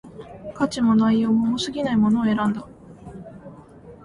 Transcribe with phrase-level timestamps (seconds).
[0.55, 2.67] 価格も、内容も、重過ぎないものを選んだ